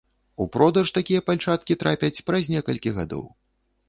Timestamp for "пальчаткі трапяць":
1.27-2.23